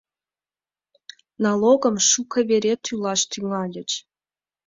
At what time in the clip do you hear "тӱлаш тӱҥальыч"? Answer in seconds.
2.85-3.91